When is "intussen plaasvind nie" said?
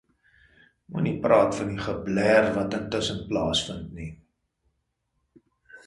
2.81-4.13